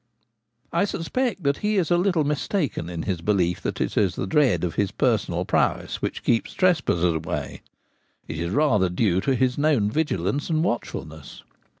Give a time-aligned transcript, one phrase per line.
[0.73, 4.25] I suspect that he is a little mistaken in his belief that it is the
[4.25, 7.61] dread of his personal prowess which keeps trespassers away—
[8.27, 11.43] it is rather due to his known vigilance and watchfulness.